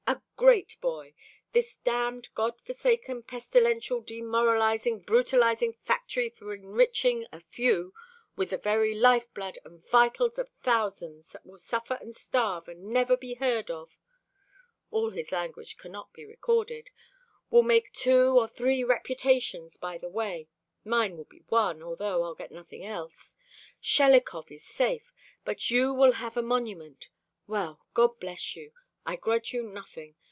[0.43, 1.13] "A great boy.
[1.53, 7.93] This damned, God forsaken, pestilential, demoralizing, brutalizing factory for enriching a few
[8.35, 12.85] with the very life blood and vitals of thousands that will suffer and starve and
[12.85, 13.95] never be heard of"
[14.89, 16.89] (all his language cannot be recorded),
[17.51, 20.49] "will make two or three reputations by the way.
[20.83, 23.35] Mine will be one, although I'll get nothing else.
[23.79, 25.13] Shelikov is safe;
[25.45, 27.07] but you will have a monument.
[27.47, 28.73] Well, God bless you.
[29.05, 30.15] I grudge you nothing.